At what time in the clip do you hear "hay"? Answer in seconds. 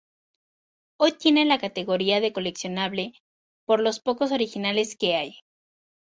5.15-5.35